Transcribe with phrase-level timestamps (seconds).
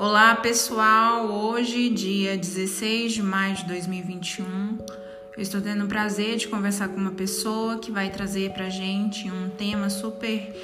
[0.00, 4.78] Olá pessoal, hoje, dia 16 de maio de 2021,
[5.36, 9.28] eu estou tendo o prazer de conversar com uma pessoa que vai trazer pra gente
[9.28, 10.54] um tema super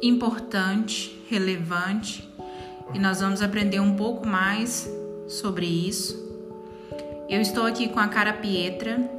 [0.00, 2.32] importante, relevante
[2.94, 4.88] e nós vamos aprender um pouco mais
[5.26, 6.16] sobre isso.
[7.28, 9.10] Eu estou aqui com a Cara Pietra,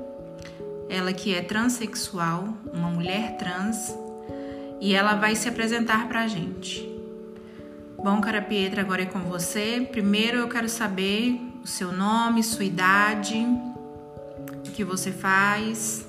[0.88, 3.94] ela que é transexual, uma mulher trans,
[4.80, 6.95] e ela vai se apresentar pra gente.
[8.06, 9.88] Bom, Cara Pietra, agora é com você.
[9.92, 13.44] Primeiro eu quero saber o seu nome, sua idade,
[14.60, 16.08] o que você faz.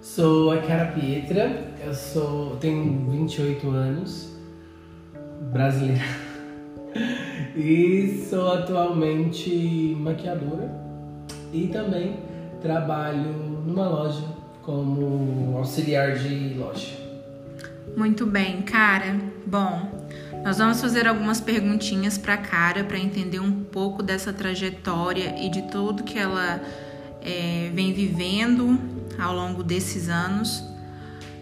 [0.00, 4.34] Sou a Cara Pietra, eu sou, tenho 28 anos,
[5.52, 6.02] brasileira.
[7.54, 10.74] e sou atualmente maquiadora
[11.52, 12.20] e também
[12.62, 13.34] trabalho
[13.66, 14.24] numa loja
[14.62, 16.96] como auxiliar de loja.
[17.94, 19.20] Muito bem, cara.
[19.46, 19.99] Bom,
[20.42, 25.62] nós vamos fazer algumas perguntinhas para Cara para entender um pouco dessa trajetória e de
[25.62, 26.60] tudo que ela
[27.20, 28.80] é, vem vivendo
[29.18, 30.64] ao longo desses anos.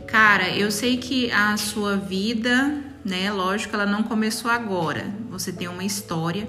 [0.06, 5.06] Cara, eu sei que a sua vida, né, lógico, ela não começou agora.
[5.30, 6.48] Você tem uma história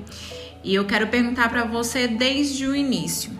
[0.63, 3.31] e eu quero perguntar para você desde o início.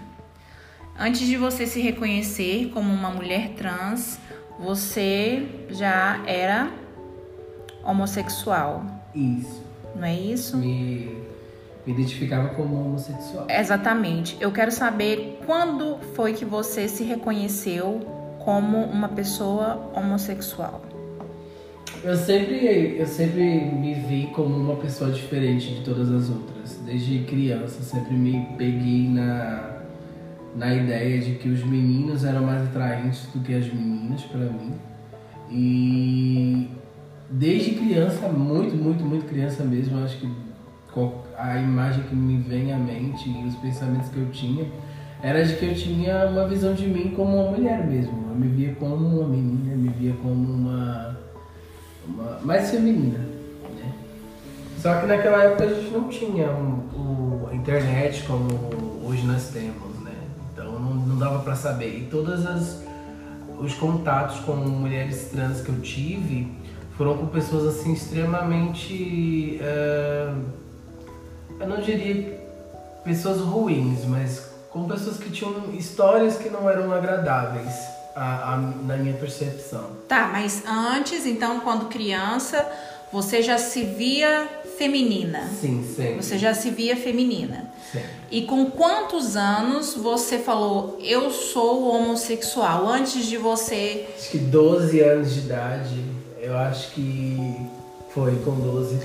[0.98, 4.20] Antes de você se reconhecer como uma mulher trans,
[4.60, 6.70] você já era
[7.84, 8.99] homossexual.
[9.20, 9.62] Isso.
[9.96, 10.58] Não é isso?
[10.58, 11.18] Me,
[11.86, 13.48] me identificava como homossexual.
[13.50, 14.38] Exatamente.
[14.40, 18.00] Eu quero saber quando foi que você se reconheceu
[18.40, 20.82] como uma pessoa homossexual.
[22.02, 26.80] Eu sempre, eu sempre me vi como uma pessoa diferente de todas as outras.
[26.86, 29.82] Desde criança, sempre me peguei na,
[30.56, 34.74] na ideia de que os meninos eram mais atraentes do que as meninas para mim.
[35.52, 36.70] E
[37.30, 40.30] desde criança, muito, muito, muito criança mesmo, acho que
[41.38, 44.66] a imagem que me vem à mente e os pensamentos que eu tinha
[45.22, 48.26] era de que eu tinha uma visão de mim como uma mulher mesmo.
[48.30, 51.18] Eu me via como uma menina, me via como uma,
[52.08, 53.20] uma mais feminina.
[53.20, 53.94] Né?
[54.78, 58.48] Só que naquela época a gente não tinha um, a internet como
[59.06, 60.14] hoje nós temos, né?
[60.54, 61.98] Então não, não dava para saber.
[61.98, 62.84] E todas as
[63.60, 66.48] os contatos com mulheres trans que eu tive
[67.00, 69.58] foram com pessoas assim extremamente.
[69.62, 70.44] Uh,
[71.58, 72.38] eu não diria
[73.06, 77.74] pessoas ruins, mas com pessoas que tinham histórias que não eram agradáveis
[78.14, 79.92] a, a, na minha percepção.
[80.10, 82.70] Tá, mas antes, então, quando criança,
[83.14, 85.48] você já se via feminina?
[85.58, 86.22] Sim, sempre.
[86.22, 87.72] Você já se via feminina?
[87.94, 88.04] Sim.
[88.30, 92.86] E com quantos anos você falou, eu sou homossexual?
[92.90, 94.06] Antes de você.
[94.18, 96.19] Acho que 12 anos de idade
[96.50, 97.56] eu acho que
[98.10, 99.00] foi com 12.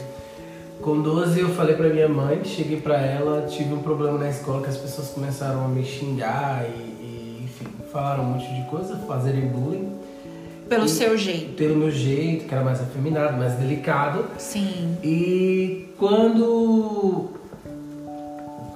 [0.81, 4.63] Com 12 eu falei pra minha mãe, cheguei pra ela, tive um problema na escola
[4.63, 8.97] que as pessoas começaram a me xingar e, e enfim, falaram um monte de coisa,
[9.07, 9.93] fazerem bullying.
[10.69, 11.53] Pelo e, seu jeito.
[11.53, 14.25] Pelo meu jeito, que era mais afeminado, mais delicado.
[14.39, 14.97] Sim.
[15.03, 17.29] E quando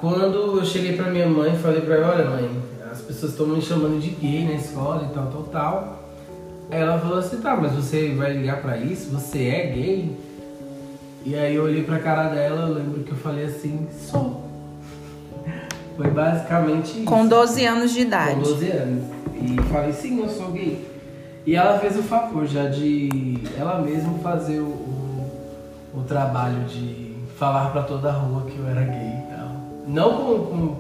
[0.00, 2.50] quando eu cheguei pra minha mãe, falei pra ela, olha mãe,
[2.92, 5.97] as pessoas estão me chamando de gay na escola e tal, tal, tal.
[6.70, 9.10] Aí ela falou assim, tá, mas você vai ligar pra isso?
[9.10, 10.16] Você é gay?
[11.24, 14.44] E aí eu olhei pra cara dela, eu lembro que eu falei assim, sou.
[15.96, 17.04] Foi basicamente isso.
[17.04, 18.34] Com 12 anos de idade.
[18.34, 19.04] Com 12 anos.
[19.34, 20.86] E falei, sim, eu sou gay.
[21.46, 25.30] E ela fez o favor já de ela mesma fazer o, o,
[25.94, 29.48] o trabalho de falar pra toda a rua que eu era gay e tal.
[29.86, 30.76] Não com, com,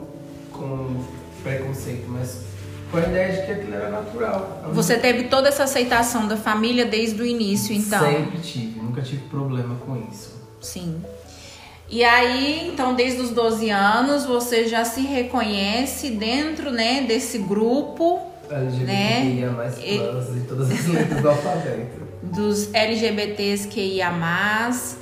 [0.52, 1.04] com
[1.42, 2.47] preconceito, mas
[2.90, 4.62] com a ideia de que aquilo era natural.
[4.72, 8.00] Você teve toda essa aceitação da família desde o início, então?
[8.00, 10.36] Sempre tive, nunca tive problema com isso.
[10.60, 11.02] Sim.
[11.90, 18.20] E aí, então, desde os 12 anos, você já se reconhece dentro, né, desse grupo,
[18.50, 19.50] LGBTQIA+, né?
[19.56, 22.08] mais plus, e todas as letras do alfabeto.
[22.22, 24.98] Dos LGBTs que ia mais.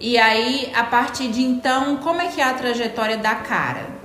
[0.00, 3.97] E aí, a partir de então, como é que é a trajetória da cara?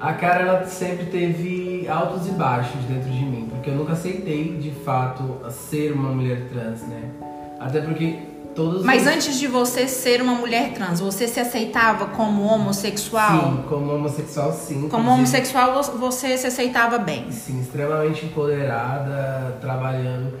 [0.00, 4.56] A cara ela sempre teve altos e baixos dentro de mim, porque eu nunca aceitei
[4.58, 7.10] de fato ser uma mulher trans, né?
[7.58, 8.18] Até porque
[8.54, 9.08] todos Mas os...
[9.08, 13.40] antes de você ser uma mulher trans, você se aceitava como homossexual?
[13.40, 14.88] Sim, como homossexual sim.
[14.88, 17.30] Como homossexual você se aceitava bem?
[17.30, 20.34] Sim, extremamente empoderada, trabalhando.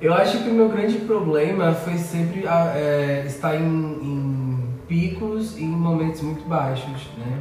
[0.00, 5.62] Eu acho que o meu grande problema foi sempre é, estar em, em picos e
[5.62, 7.38] em momentos muito baixos, né?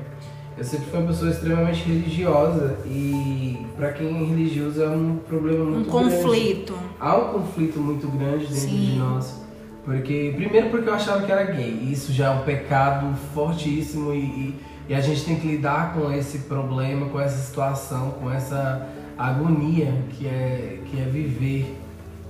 [0.55, 5.65] Eu sempre fui uma pessoa extremamente religiosa e para quem é religioso é um problema
[5.65, 6.73] muito um conflito.
[6.73, 6.89] Grande.
[6.99, 8.91] Há um conflito muito grande dentro Sim.
[8.91, 9.41] de nós,
[9.83, 11.89] Porque, primeiro porque eu achava que era gay.
[11.91, 14.55] Isso já é um pecado fortíssimo e, e,
[14.89, 19.91] e a gente tem que lidar com esse problema, com essa situação, com essa agonia
[20.11, 21.77] que é, que é viver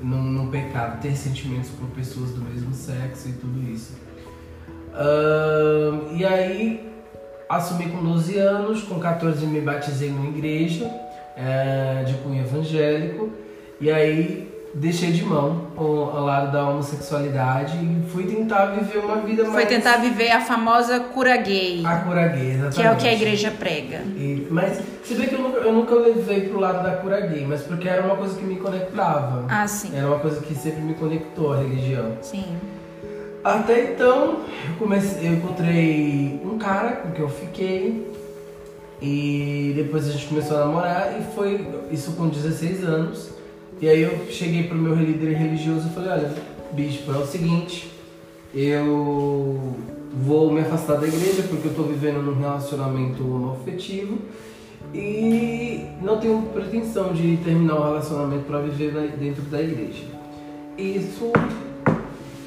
[0.01, 3.93] num, num pecado, ter sentimentos por pessoas do mesmo sexo e tudo isso.
[4.93, 6.92] Uh, e aí
[7.55, 10.89] assumi com 12 anos, com 14 me batizei numa igreja
[11.35, 13.29] é, de cunho evangélico
[13.79, 19.43] e aí deixei de mão o, lado da homossexualidade e fui tentar viver uma vida
[19.43, 19.55] mais.
[19.55, 21.85] Foi tentar viver a famosa cura gay.
[21.85, 22.75] A cura gay, exatamente.
[22.75, 23.97] Que é o que a igreja prega.
[24.15, 27.45] E, mas se bem que eu nunca, eu nunca levei pro lado da cura gay,
[27.47, 29.45] mas porque era uma coisa que me conectava.
[29.47, 29.91] Ah, sim.
[29.95, 32.17] Era uma coisa que sempre me conectou à religião.
[32.21, 32.57] Sim.
[33.43, 38.13] Até então, eu, comecei, eu encontrei um cara com quem eu fiquei.
[39.01, 43.31] E depois a gente começou a namorar e foi isso com 16 anos.
[43.81, 46.33] E aí eu cheguei pro meu líder religioso e falei, olha,
[46.71, 47.91] bispo, é o seguinte,
[48.55, 49.75] eu
[50.13, 54.19] vou me afastar da igreja porque eu tô vivendo num relacionamento afetivo
[54.93, 60.05] e não tenho pretensão de terminar o relacionamento para viver dentro da igreja.
[60.77, 61.31] Isso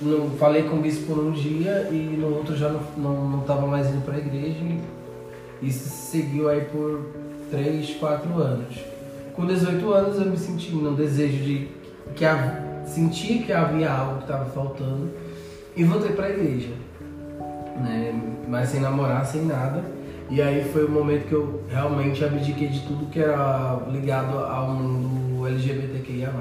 [0.03, 3.89] não falei com o bispo num dia e no outro já não, não, não mais
[3.89, 4.59] indo para a igreja.
[5.63, 7.07] E isso seguiu aí por
[7.51, 8.77] 3, 4 anos.
[9.35, 11.69] Com 18 anos eu me senti num desejo de
[12.15, 15.11] que a, sentia que havia algo que estava faltando
[15.77, 16.71] e voltei para a igreja.
[17.83, 18.19] Né?
[18.49, 19.85] Mas sem namorar, sem nada.
[20.29, 24.71] E aí foi o momento que eu realmente abdiquei de tudo que era ligado ao
[24.71, 26.33] mundo LGBTQIA+.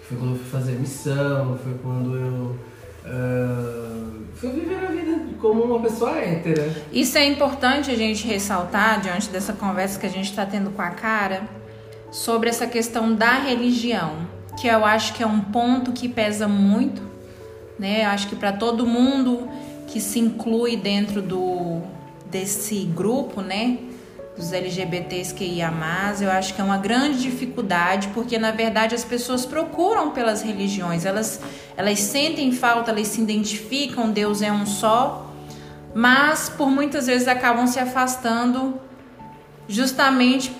[0.00, 2.56] Foi quando eu fui fazer missão, foi quando eu
[3.04, 6.74] Uh, fui viver a vida como uma pessoa hétera.
[6.90, 10.80] Isso é importante a gente ressaltar diante dessa conversa que a gente está tendo com
[10.80, 11.42] a cara
[12.10, 14.26] sobre essa questão da religião,
[14.58, 17.02] que eu acho que é um ponto que pesa muito,
[17.78, 18.04] né?
[18.04, 19.48] Eu acho que para todo mundo
[19.86, 21.82] que se inclui dentro do
[22.30, 23.78] desse grupo, né?
[24.36, 28.94] dos LGBTs que ia mais, eu acho que é uma grande dificuldade, porque na verdade
[28.94, 31.40] as pessoas procuram pelas religiões, elas,
[31.76, 35.32] elas sentem falta, elas se identificam, Deus é um só,
[35.94, 38.80] mas por muitas vezes acabam se afastando
[39.68, 40.52] justamente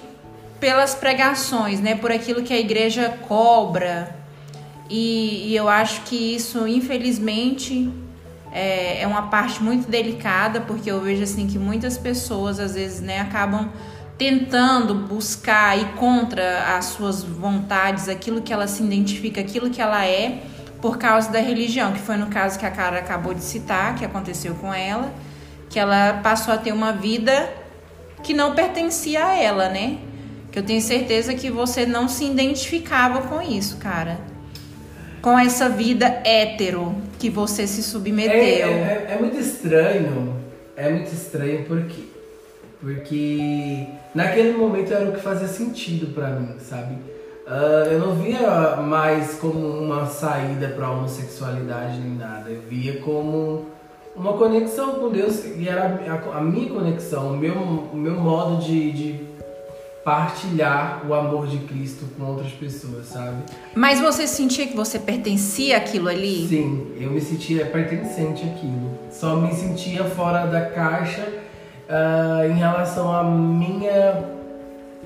[0.60, 4.16] pelas pregações, né, por aquilo que a igreja cobra.
[4.88, 7.90] E, e eu acho que isso, infelizmente,
[8.52, 13.00] é, é uma parte muito delicada, porque eu vejo assim que muitas pessoas às vezes
[13.00, 13.68] né, acabam
[14.16, 20.06] tentando buscar e contra as suas vontades, aquilo que ela se identifica, aquilo que ela
[20.06, 20.42] é,
[20.84, 24.04] por causa da religião, que foi no caso que a cara acabou de citar, que
[24.04, 25.10] aconteceu com ela,
[25.70, 27.48] que ela passou a ter uma vida
[28.22, 29.96] que não pertencia a ela, né?
[30.52, 34.18] Que eu tenho certeza que você não se identificava com isso, cara
[35.22, 38.36] com essa vida hétero que você se submeteu.
[38.36, 40.36] É, é, é, muito estranho.
[40.76, 42.02] É muito estranho porque
[42.78, 46.98] porque naquele momento era o que fazia sentido para mim, sabe?
[47.46, 52.48] Uh, eu não via mais como uma saída para homossexualidade nem nada.
[52.48, 53.66] Eu via como
[54.16, 58.64] uma conexão com Deus e era a, a minha conexão, o meu, o meu modo
[58.64, 59.20] de, de
[60.02, 63.36] partilhar o amor de Cristo com outras pessoas, sabe?
[63.74, 66.46] Mas você sentia que você pertencia àquilo ali?
[66.48, 68.98] Sim, eu me sentia pertencente àquilo.
[69.10, 71.26] Só me sentia fora da caixa
[71.88, 74.24] uh, em relação à minha,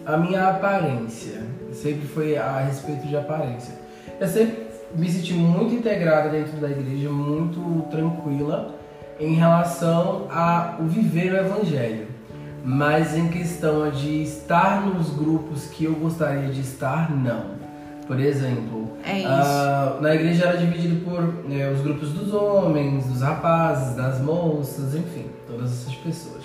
[0.07, 1.58] à minha aparência.
[1.73, 3.75] Sempre foi a respeito de aparência.
[4.19, 8.75] Eu sempre me senti muito integrada dentro da igreja, muito tranquila
[9.21, 12.19] em relação ao viver o evangelho
[12.65, 17.59] mas em questão de estar nos grupos que eu gostaria de estar, não.
[18.07, 23.21] Por exemplo, é uh, na igreja era dividido por né, os grupos dos homens, dos
[23.21, 26.45] rapazes, das moças, enfim, todas essas pessoas.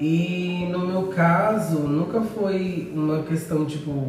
[0.00, 4.08] E no meu caso, nunca foi uma questão tipo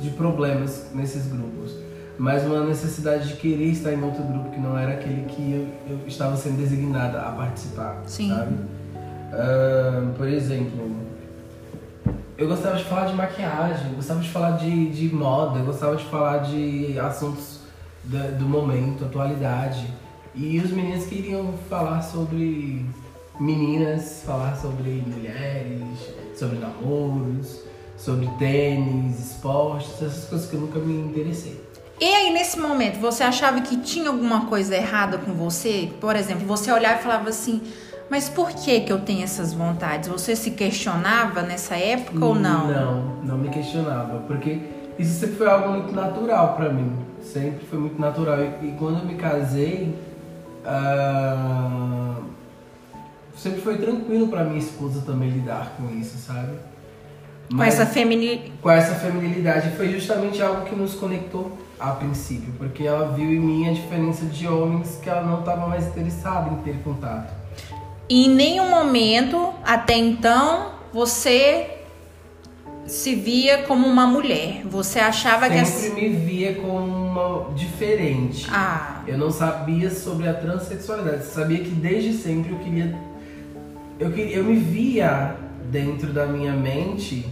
[0.00, 1.76] de problemas nesses grupos,
[2.18, 5.52] mas uma necessidade de querer estar em outro grupo que não era aquele que
[5.88, 8.28] eu, eu estava sendo designada a participar, Sim.
[8.28, 8.54] sabe?
[8.54, 10.90] Uh, por exemplo,
[12.36, 15.94] eu gostava de falar de maquiagem, eu gostava de falar de, de moda, eu gostava
[15.94, 17.60] de falar de assuntos
[18.02, 19.86] do, do momento, atualidade.
[20.34, 22.84] E os meninos queriam falar sobre
[23.38, 25.82] meninas, falar sobre mulheres,
[26.36, 27.60] sobre namoros,
[27.96, 31.60] sobre tênis, esportes, essas coisas que eu nunca me interessei.
[32.00, 35.90] E aí, nesse momento, você achava que tinha alguma coisa errada com você?
[36.00, 37.62] Por exemplo, você olhava e falava assim:
[38.10, 40.08] mas por que que eu tenho essas vontades?
[40.08, 42.68] Você se questionava nessa época ou não?
[42.68, 44.58] Não, não me questionava, porque
[44.98, 46.92] isso sempre foi algo muito natural para mim.
[47.22, 48.38] Sempre foi muito natural.
[48.40, 49.96] E, e quando eu me casei,
[50.64, 52.22] uh,
[53.36, 56.52] sempre foi tranquilo para minha esposa também lidar com isso, sabe?
[57.50, 58.52] Mas, com essa feminilidade.
[58.62, 59.76] Com essa feminilidade.
[59.76, 64.24] Foi justamente algo que nos conectou a princípio, porque ela viu em mim a diferença
[64.26, 67.34] de homens que ela não estava mais interessada em ter contato.
[68.08, 71.70] E em nenhum momento, até então, você
[72.86, 74.62] se via como uma mulher.
[74.66, 78.46] Você achava Sempre que Sempre me via como uma diferente.
[78.50, 79.02] Ah.
[79.06, 81.24] Eu não sabia sobre a transexualidade.
[81.24, 82.94] Eu sabia que desde sempre eu queria
[83.98, 85.36] eu queria, eu me via
[85.70, 87.26] dentro da minha mente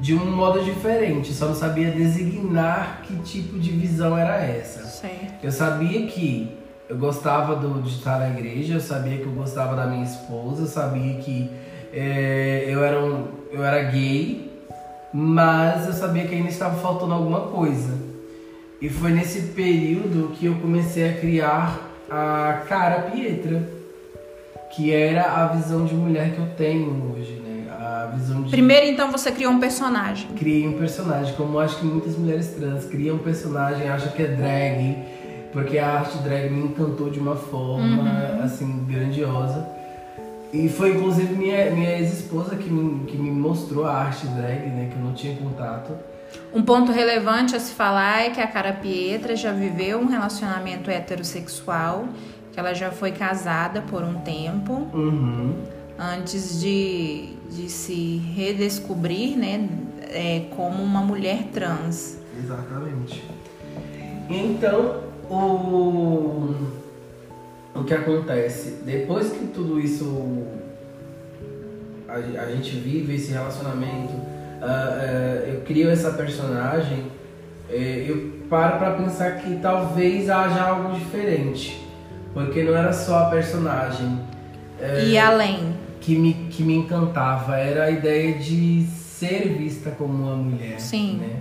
[0.00, 4.84] de um modo diferente, só não sabia designar que tipo de visão era essa.
[4.84, 5.44] Certo.
[5.44, 6.56] Eu sabia que
[6.88, 10.62] eu gostava do, de estar na igreja, eu sabia que eu gostava da minha esposa,
[10.62, 11.50] eu sabia que
[11.92, 14.50] é, eu, era um, eu era gay,
[15.12, 17.92] mas eu sabia que ainda estava faltando alguma coisa.
[18.80, 23.77] E foi nesse período que eu comecei a criar a cara Pietra,
[24.78, 27.66] que era a visão de mulher que eu tenho hoje, né?
[27.68, 28.50] A visão de...
[28.50, 30.28] Primeiro, então, você criou um personagem.
[30.36, 34.26] Criei um personagem, como acho que muitas mulheres trans criam um personagem, acham que é
[34.28, 34.98] drag,
[35.52, 38.44] porque a arte drag me encantou de uma forma, uhum.
[38.44, 39.66] assim, grandiosa.
[40.52, 44.90] E foi inclusive minha, minha ex-esposa que me, que me mostrou a arte drag, né?
[44.92, 45.92] Que eu não tinha contato.
[46.54, 50.88] Um ponto relevante a se falar é que a Cara Pietra já viveu um relacionamento
[50.88, 52.06] heterossexual,
[52.60, 55.54] ela já foi casada por um tempo, uhum.
[55.98, 59.68] antes de, de se redescobrir, né?
[60.10, 62.18] É, como uma mulher trans.
[62.42, 63.22] Exatamente.
[64.30, 66.54] Então, o
[67.78, 68.82] o que acontece?
[68.84, 70.46] Depois que tudo isso
[72.08, 77.06] a, a gente vive esse relacionamento, uh, uh, eu crio essa personagem,
[77.70, 81.86] uh, eu paro para pensar que talvez haja algo diferente,
[82.32, 84.20] porque não era só a personagem.
[85.06, 85.74] e além?
[86.00, 90.80] Que me, que me encantava, era a ideia de ser vista como uma mulher.
[90.80, 91.18] Sim.
[91.18, 91.40] Né?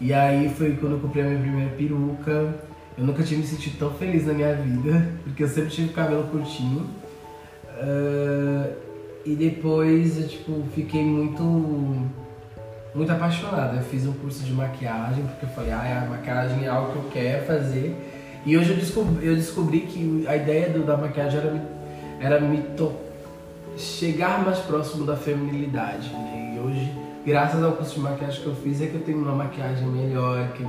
[0.00, 2.54] E aí foi quando eu comprei a minha primeira peruca.
[2.98, 6.24] Eu nunca tinha me sentido tão feliz na minha vida, porque eu sempre tive cabelo
[6.24, 6.86] curtinho.
[7.78, 8.72] Uh,
[9.24, 11.42] e depois eu tipo, fiquei muito
[12.94, 13.76] muito apaixonada.
[13.76, 16.98] Eu fiz um curso de maquiagem, porque eu falei, ah, a maquiagem é algo que
[16.98, 17.94] eu quero fazer.
[18.46, 21.60] E hoje eu descobri, eu descobri que a ideia do, da maquiagem era me,
[22.20, 22.94] era me to
[23.76, 26.10] chegar mais próximo da feminilidade.
[26.10, 26.54] Né?
[26.54, 26.94] E hoje,
[27.26, 30.52] graças ao curso de maquiagem que eu fiz, é que eu tenho uma maquiagem melhor,
[30.52, 30.64] que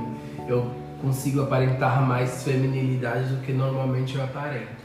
[0.48, 0.68] eu
[1.00, 4.76] consigo aparentar mais feminilidade do que normalmente eu aparento.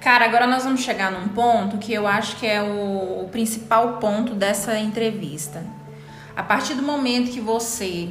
[0.00, 3.94] Cara, agora nós vamos chegar num ponto que eu acho que é o, o principal
[3.94, 5.64] ponto dessa entrevista.
[6.36, 8.10] A partir do momento que você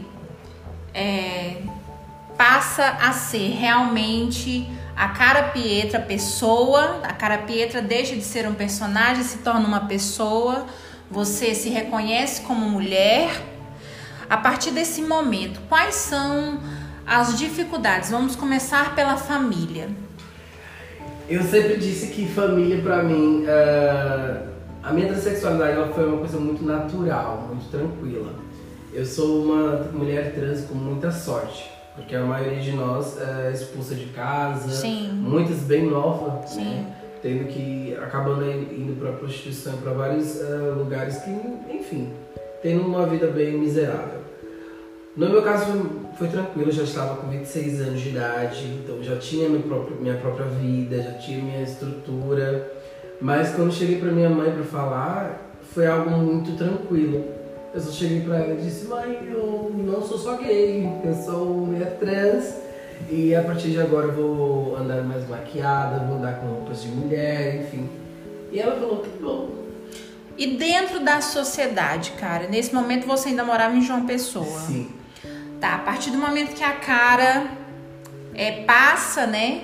[0.93, 1.62] é,
[2.38, 8.53] passa a ser realmente a cara Pietra pessoa, a cara Pietra deixa de ser um
[8.53, 10.65] personagem, se torna uma pessoa,
[11.10, 13.29] você se reconhece como mulher.
[14.29, 16.60] A partir desse momento, quais são
[17.08, 18.12] as dificuldades.
[18.12, 19.88] Vamos começar pela família.
[21.29, 24.50] Eu sempre disse que família para mim, uh,
[24.84, 28.34] a minha transexualidade ela foi uma coisa muito natural, muito tranquila.
[28.94, 33.96] Eu sou uma mulher trans com muita sorte, porque a maioria de nós é expulsa
[33.96, 35.10] de casa, Sim.
[35.13, 36.94] muitas bem novas, né?
[37.22, 41.32] tendo que acabando indo para prostituição para vários uh, lugares que,
[41.74, 42.13] enfim,
[42.62, 44.22] tendo uma vida bem miserável.
[45.16, 49.01] No meu caso foi, foi tranquilo, eu já estava com 26 anos de idade, então
[49.01, 52.72] já tinha minha própria, minha própria vida, já tinha minha estrutura.
[53.20, 55.42] Mas quando cheguei para minha mãe para falar,
[55.74, 57.37] foi algo muito tranquilo.
[57.74, 61.46] Eu só cheguei para ela e disse: Mãe, eu não sou só gay, eu sou
[61.46, 62.68] mulher trans
[63.10, 66.90] e a partir de agora eu vou andar mais maquiada, vou andar com roupas de
[66.90, 67.90] mulher, enfim.
[68.52, 69.50] E ela falou: que bom.
[70.38, 74.60] E dentro da sociedade, cara, nesse momento você ainda morava em João Pessoa.
[74.60, 74.92] Sim.
[75.60, 77.50] Tá, a partir do momento que a cara
[78.36, 79.64] é, passa, né,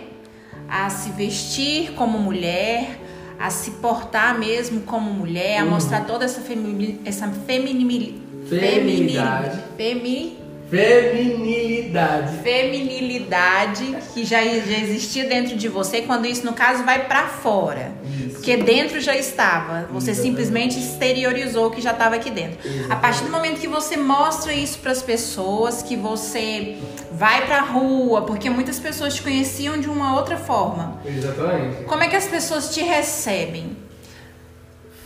[0.68, 3.00] a se vestir como mulher,
[3.44, 5.72] a se portar mesmo como mulher, a uhum.
[5.72, 8.22] mostrar toda essa, femi essa feminilidade.
[8.48, 9.64] Feminilidade.
[9.76, 10.38] Femi
[10.74, 12.38] Feminilidade.
[12.38, 17.92] Feminilidade que já, já existia dentro de você, quando isso, no caso, vai para fora.
[18.03, 18.32] Isso.
[18.38, 19.88] Porque dentro já estava.
[19.92, 20.22] Você Exatamente.
[20.22, 22.58] simplesmente exteriorizou o que já estava aqui dentro.
[22.65, 22.92] Exatamente.
[22.92, 26.80] A partir do momento que você mostra isso para as pessoas, que você
[27.12, 31.00] vai para a rua, porque muitas pessoas te conheciam de uma outra forma.
[31.06, 31.84] Exatamente.
[31.84, 33.77] Como é que as pessoas te recebem?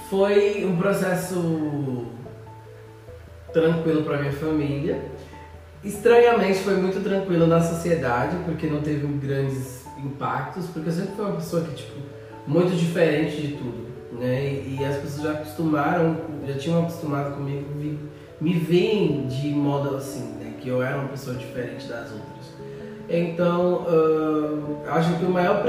[0.09, 2.05] Foi um processo
[3.51, 5.16] tranquilo para minha família
[5.87, 11.25] estranhamente foi muito tranquilo na sociedade, porque não teve grandes impactos, porque eu sempre fui
[11.25, 11.93] uma pessoa que, tipo,
[12.45, 13.87] muito diferente de tudo,
[14.19, 14.43] né?
[14.43, 16.17] E, e as pessoas já acostumaram,
[16.47, 17.99] já tinham acostumado comigo, me,
[18.39, 20.53] me veem de modo assim, né?
[20.59, 22.37] Que eu era uma pessoa diferente das outras.
[23.09, 25.63] Então, uh, acho que o maior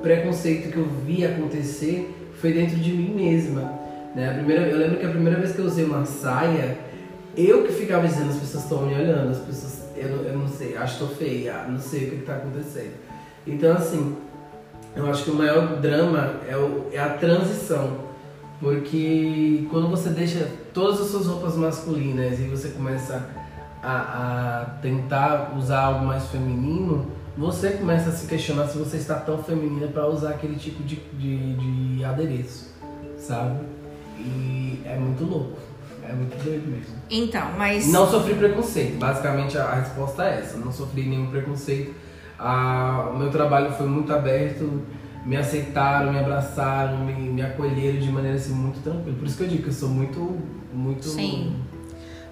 [0.00, 3.72] preconceito que eu vi acontecer foi dentro de mim mesma.
[4.14, 4.30] Né?
[4.30, 6.78] A primeira, eu lembro que a primeira vez que eu usei uma saia,
[7.36, 10.76] eu que ficava dizendo, as pessoas estão me olhando, as pessoas, eu, eu não sei,
[10.76, 12.94] acho que estou feia, não sei o que está acontecendo.
[13.46, 14.16] Então, assim,
[14.94, 18.12] eu acho que o maior drama é, o, é a transição.
[18.60, 23.28] Porque quando você deixa todas as suas roupas masculinas e você começa
[23.82, 29.16] a, a tentar usar algo mais feminino, você começa a se questionar se você está
[29.16, 32.72] tão feminina para usar aquele tipo de, de, de adereço,
[33.18, 33.64] sabe?
[34.18, 35.71] E é muito louco.
[36.12, 36.94] É muito doido mesmo.
[37.10, 37.90] Então, mas.
[37.90, 38.98] Não sofri preconceito.
[38.98, 40.58] Basicamente a, a resposta é essa.
[40.58, 41.94] Não sofri nenhum preconceito.
[42.38, 44.82] Ah, o meu trabalho foi muito aberto.
[45.24, 49.16] Me aceitaram, me abraçaram, me, me acolheram de maneira assim, muito tranquila.
[49.16, 50.38] Por isso que eu digo que eu sou muito.
[50.72, 51.56] muito Sim.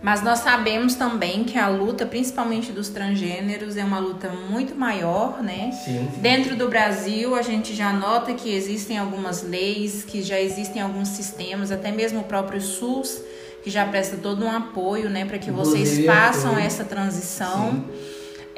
[0.02, 5.42] Mas nós sabemos também que a luta, principalmente dos transgêneros, é uma luta muito maior,
[5.42, 5.70] né?
[5.72, 6.20] Sim, sim.
[6.20, 11.08] Dentro do Brasil, a gente já nota que existem algumas leis, que já existem alguns
[11.08, 13.22] sistemas, até mesmo o próprio SUS,
[13.62, 17.84] que já presta todo um apoio, né, para que vocês façam essa transição.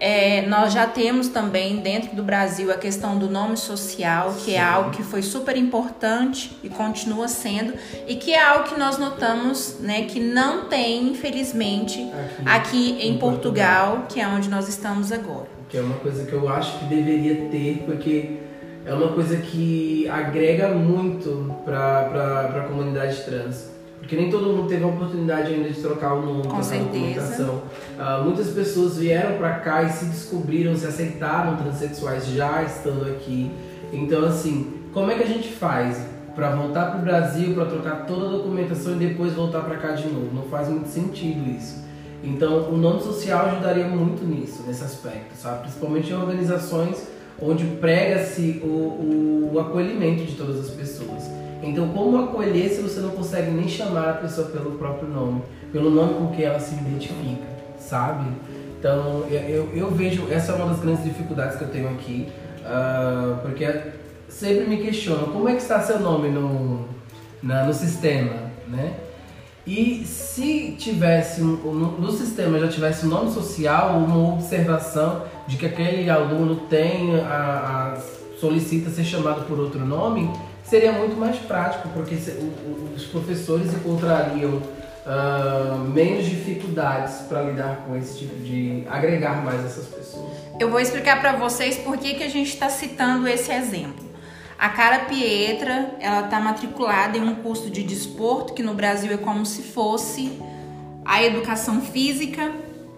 [0.04, 4.54] É, nós já temos também dentro do Brasil a questão do nome social, que é
[4.54, 4.60] Sim.
[4.60, 7.74] é algo que foi super importante e continua sendo,
[8.08, 12.04] e que é algo que nós notamos né, que não tem, infelizmente,
[12.44, 15.46] aqui, aqui em, em Portugal, Portugal, que é onde nós estamos agora.
[15.68, 18.38] Que é uma coisa que eu acho que deveria ter, porque
[18.84, 23.71] é uma coisa que agrega muito para a comunidade trans.
[24.02, 27.62] Porque nem todo mundo teve a oportunidade ainda de trocar o nome, Com trocar documentação.
[27.96, 33.48] Uh, muitas pessoas vieram para cá e se descobriram, se aceitaram transexuais já estando aqui.
[33.92, 38.04] Então, assim, como é que a gente faz para voltar para o Brasil, para trocar
[38.04, 40.34] toda a documentação e depois voltar para cá de novo?
[40.34, 41.80] Não faz muito sentido isso.
[42.24, 45.60] Então, o nome social ajudaria muito nisso, nesse aspecto, sabe?
[45.60, 47.06] Principalmente em organizações
[47.40, 51.41] onde prega-se o, o, o acolhimento de todas as pessoas.
[51.62, 55.90] Então, como acolher se você não consegue nem chamar a pessoa pelo próprio nome, pelo
[55.90, 57.46] nome com que ela se identifica,
[57.78, 58.28] sabe?
[58.78, 62.28] Então, eu, eu vejo, essa é uma das grandes dificuldades que eu tenho aqui,
[62.60, 63.64] uh, porque
[64.28, 66.88] sempre me questionam como é que está seu nome no,
[67.40, 68.94] na, no sistema, né?
[69.64, 71.56] E se tivesse, no,
[72.00, 77.94] no sistema já tivesse um nome social, uma observação de que aquele aluno tem, a,
[77.94, 78.00] a
[78.40, 80.28] solicita ser chamado por outro nome,
[80.72, 82.14] seria muito mais prático, porque
[82.96, 88.84] os professores encontrariam uh, menos dificuldades para lidar com esse tipo de.
[88.88, 90.32] agregar mais essas pessoas.
[90.58, 94.02] Eu vou explicar para vocês por que, que a gente está citando esse exemplo.
[94.58, 99.18] A Cara Pietra, ela está matriculada em um curso de desporto que no Brasil é
[99.18, 100.40] como se fosse
[101.04, 102.50] a educação física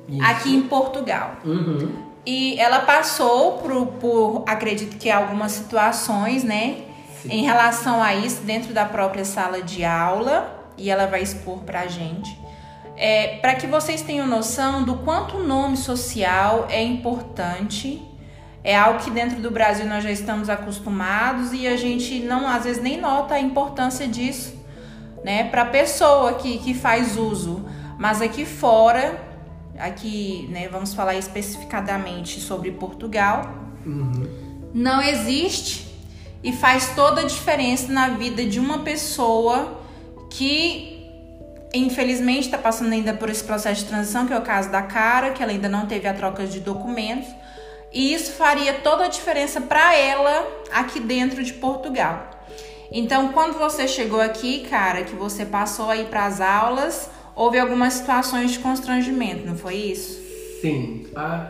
[0.09, 0.23] Isso.
[0.23, 1.39] aqui em Portugal.
[1.45, 1.91] Uhum.
[2.25, 6.94] E ela passou por, por, acredito que algumas situações, né?
[7.29, 11.81] Em relação a isso dentro da própria sala de aula e ela vai expor para
[11.81, 12.39] a gente.
[12.97, 18.01] É, para que vocês tenham noção do quanto o nome social é importante,
[18.63, 22.65] é algo que dentro do Brasil nós já estamos acostumados e a gente não às
[22.65, 24.55] vezes nem nota a importância disso,
[25.25, 27.65] né, para a pessoa que, que faz uso.
[27.99, 29.21] Mas aqui fora,
[29.79, 34.71] aqui, né, vamos falar especificadamente sobre Portugal, uhum.
[34.73, 35.94] não existe
[36.45, 39.81] e faz toda a diferença na vida de uma pessoa
[40.29, 40.95] que
[41.73, 45.31] infelizmente está passando ainda por esse processo de transição, que é o caso da cara,
[45.31, 47.29] que ela ainda não teve a troca de documentos.
[47.93, 52.31] E isso faria toda a diferença para ela aqui dentro de Portugal.
[52.93, 57.95] Então, quando você chegou aqui, cara, que você passou aí para as aulas, houve algumas
[57.95, 60.21] situações de constrangimento, não foi isso?
[60.61, 61.07] Sim.
[61.17, 61.47] A,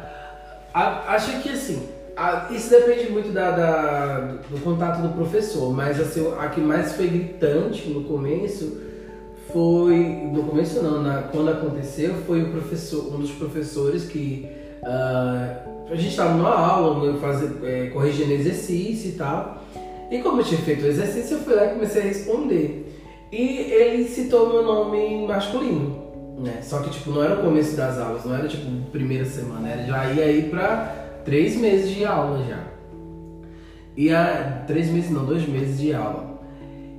[0.73, 6.01] a, acho que assim, ah, isso depende muito da, da, do contato do professor, mas
[6.01, 8.81] assim, a que mais foi gritante no começo
[9.53, 9.97] foi.
[10.33, 14.49] No começo não, na, quando aconteceu, foi o professor, um dos professores que.
[14.83, 19.63] Uh, a gente estava numa aula, fazer, é, corrigindo exercício e tal.
[20.11, 22.91] E como eu tinha feito o exercício, eu fui lá e comecei a responder.
[23.31, 23.39] E
[23.71, 26.05] ele citou meu nome masculino.
[26.39, 26.61] Né?
[26.63, 29.87] Só que tipo, não era o começo das aulas, não era tipo primeira semana, era
[29.87, 32.65] já ia aí pra três meses de aula já.
[33.97, 36.41] E a, três meses não, dois meses de aula.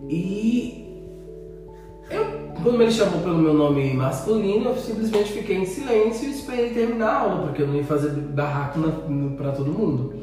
[0.10, 0.86] E
[2.10, 6.72] eu quando ele chamou pelo meu nome masculino, eu simplesmente fiquei em silêncio e esperei
[6.72, 8.80] terminar a aula, porque eu não ia fazer barraco
[9.38, 10.16] para todo mundo.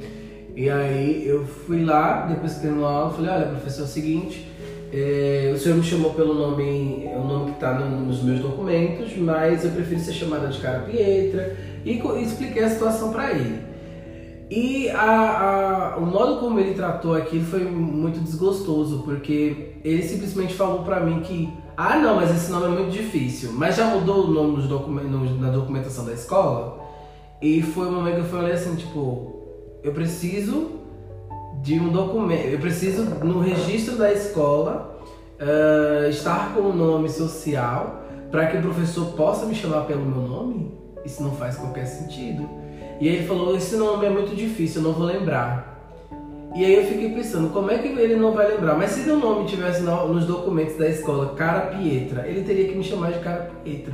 [0.56, 3.88] E aí eu fui lá, depois que terminou a aula, falei, olha, professor, é o
[3.88, 4.50] seguinte,
[4.92, 9.16] é, o senhor me chamou pelo nome, é o nome que está nos meus documentos,
[9.16, 13.71] mas eu prefiro ser chamada de cara Pietra, e, e expliquei a situação para ele.
[14.54, 20.52] E a, a, o modo como ele tratou aquilo foi muito desgostoso, porque ele simplesmente
[20.52, 24.26] falou para mim que, ah não, mas esse nome é muito difícil, mas já mudou
[24.26, 26.86] o nome nos documentos, na documentação da escola?
[27.40, 29.32] E foi o momento que eu falei assim, tipo,
[29.82, 30.72] eu preciso
[31.62, 35.00] de um documento, eu preciso no registro da escola
[35.40, 40.20] uh, estar com o nome social para que o professor possa me chamar pelo meu
[40.28, 40.74] nome?
[41.06, 42.46] Isso não faz qualquer sentido.
[43.02, 45.76] E aí ele falou: Esse nome é muito difícil, eu não vou lembrar.
[46.54, 48.76] E aí eu fiquei pensando: como é que ele não vai lembrar?
[48.76, 52.84] Mas se o nome tivesse nos documentos da escola Cara Pietra, ele teria que me
[52.84, 53.92] chamar de Cara Pietra.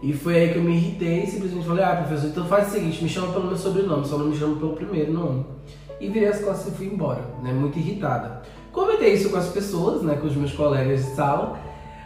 [0.00, 2.70] E foi aí que eu me irritei e simplesmente falei: Ah, professor, então faz o
[2.70, 5.44] seguinte, me chama pelo meu sobrenome, só não me chama pelo primeiro nome.
[6.00, 7.52] E virei as costas e fui embora, né?
[7.52, 8.42] Muito irritada.
[8.70, 10.14] Comentei isso com as pessoas, né?
[10.14, 11.58] Com os meus colegas de sala.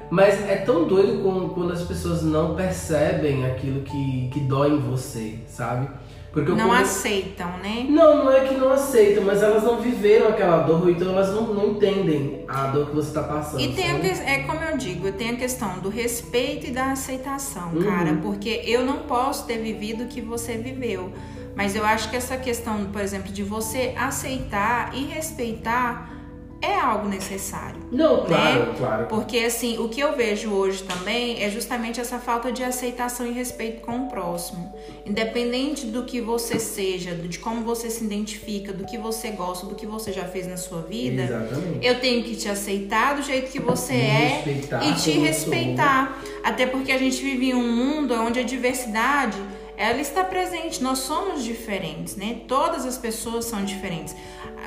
[0.09, 1.21] Mas é tão doido
[1.53, 5.89] quando as pessoas não percebem aquilo que, que dói em você, sabe?
[6.37, 6.83] Porque não come...
[6.83, 7.87] aceitam, né?
[7.89, 11.55] Não, não é que não aceitam, mas elas não viveram aquela dor, então elas não,
[11.55, 13.59] não entendem a dor que você está passando.
[13.59, 14.07] E tem que...
[14.07, 17.83] é como eu digo, tem a questão do respeito e da aceitação, uhum.
[17.83, 21.11] cara, porque eu não posso ter vivido o que você viveu.
[21.55, 26.16] Mas eu acho que essa questão, por exemplo, de você aceitar e respeitar
[26.61, 27.81] é algo necessário.
[27.93, 28.75] Não, claro, né?
[28.79, 29.07] claro.
[29.07, 33.33] Porque assim, o que eu vejo hoje também é justamente essa falta de aceitação e
[33.33, 34.73] respeito com o próximo.
[35.05, 39.75] Independente do que você seja, de como você se identifica, do que você gosta, do
[39.75, 41.87] que você já fez na sua vida, Exatamente.
[41.87, 44.45] eu tenho que te aceitar do jeito que você é
[44.89, 46.21] e te respeitar.
[46.43, 49.37] Até porque a gente vive em um mundo onde a diversidade
[49.77, 50.83] ela está presente.
[50.83, 52.41] Nós somos diferentes, né?
[52.49, 54.15] Todas as pessoas são diferentes.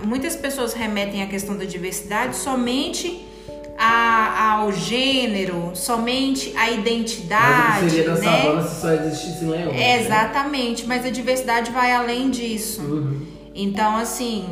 [0.04, 3.26] Muitas pessoas remetem a questão da diversidade somente
[3.78, 7.84] a, ao gênero, somente à identidade.
[7.84, 8.42] Mas seria da né?
[8.42, 9.74] savana se só existisse leões.
[9.74, 10.02] Né?
[10.02, 12.82] Exatamente, mas a diversidade vai além disso.
[12.82, 13.26] Uhum.
[13.56, 14.46] Então, assim,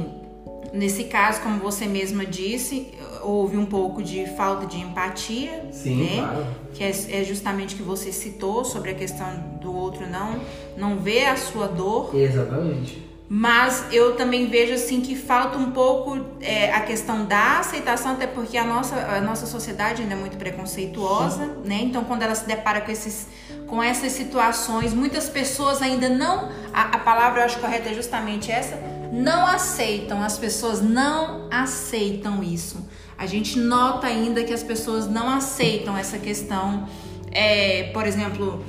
[0.74, 2.88] nesse caso, como você mesma disse,
[3.28, 6.18] houve um pouco de falta de empatia, Sim, né?
[6.18, 6.48] Claro.
[6.74, 9.28] Que é, é, justamente o que você citou sobre a questão
[9.62, 10.40] do outro não
[10.78, 12.16] não ver a sua dor.
[12.16, 13.06] Exatamente.
[13.30, 18.26] Mas eu também vejo assim que falta um pouco é, a questão da aceitação, até
[18.26, 21.54] porque a nossa, a nossa sociedade ainda é muito preconceituosa, Sim.
[21.66, 21.80] né?
[21.82, 23.28] Então quando ela se depara com esses
[23.68, 28.50] com essas situações, muitas pessoas ainda não a, a palavra eu acho correta é justamente
[28.50, 28.78] essa,
[29.12, 32.86] não aceitam, as pessoas não aceitam isso.
[33.18, 36.88] A gente nota ainda que as pessoas não aceitam essa questão,
[37.32, 38.64] é, por exemplo,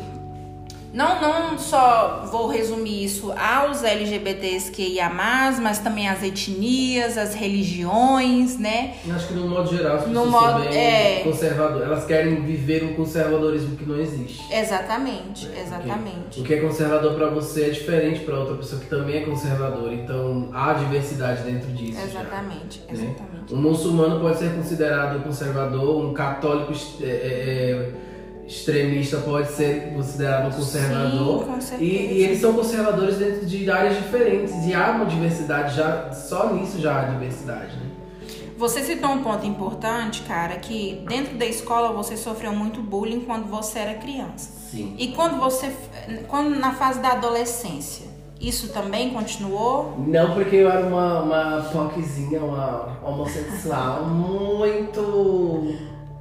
[0.92, 7.18] não, não só vou resumir isso aos LGBTs que ia mais, mas também as etnias,
[7.18, 8.94] as religiões, né?
[9.06, 11.20] Eu acho que no modo geral as pessoas no modo, é...
[11.24, 14.42] conservador, elas querem viver um conservadorismo que não existe.
[14.52, 16.40] Exatamente, é, exatamente.
[16.40, 19.92] O que é conservador para você é diferente para outra pessoa que também é conservadora,
[19.92, 22.00] então há diversidade dentro disso.
[22.00, 23.52] Exatamente, já, exatamente.
[23.52, 23.58] Né?
[23.58, 26.72] Um muçulmano pode ser considerado conservador, um católico
[27.02, 28.07] é, é, é
[28.48, 31.46] extremista pode ser considerado conservador.
[31.60, 31.76] Sim.
[31.78, 34.54] E, e, eles são conservadores dentro de áreas diferentes.
[34.66, 37.90] E há uma diversidade, já, só nisso já há diversidade, né?
[38.56, 43.46] Você citou um ponto importante, cara, que dentro da escola você sofreu muito bullying quando
[43.48, 44.50] você era criança.
[44.70, 44.96] Sim.
[44.98, 45.70] E quando você.
[46.26, 48.08] Quando na fase da adolescência,
[48.40, 49.94] isso também continuou?
[49.98, 51.70] Não, porque eu era uma, uma
[52.40, 55.76] uma homossexual muito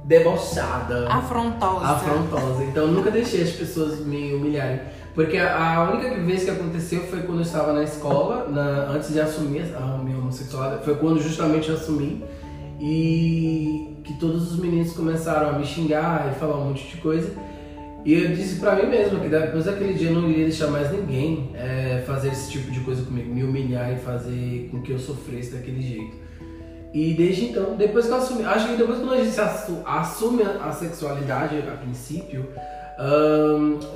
[0.08, 1.06] debochada.
[1.06, 1.86] Afrontosa.
[1.86, 2.64] Afrontosa.
[2.64, 4.80] Então eu nunca deixei as pessoas me humilharem.
[5.14, 9.20] Porque a, única vez que aconteceu foi quando eu estava na escola, na, antes de
[9.20, 10.84] assumir a minha homossexualidade.
[10.84, 12.24] Foi quando justamente eu assumi.
[12.80, 17.30] E que todos os meninos começaram a me xingar e falar um monte de coisa.
[18.04, 20.90] E eu disse pra mim mesmo que depois daquele dia eu não iria deixar mais
[20.90, 24.98] ninguém é, fazer esse tipo de coisa comigo, me humilhar e fazer com que eu
[24.98, 26.27] sofresse daquele jeito.
[26.92, 29.40] E desde então, depois que eu assumi, acho que depois que a gente
[29.84, 32.48] assume a sexualidade a princípio,